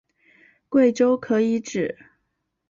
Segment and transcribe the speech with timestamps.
[0.67, 1.95] 贵州可以指